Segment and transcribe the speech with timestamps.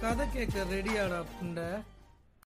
[0.00, 1.68] கதை கேட்க ரெடியாடா புண்டை.